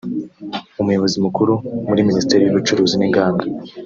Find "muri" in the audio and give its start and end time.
1.89-2.01